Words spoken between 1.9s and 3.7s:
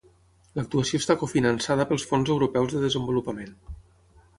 pels Fons Europeus de Desenvolupament.